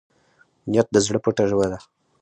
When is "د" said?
0.91-0.97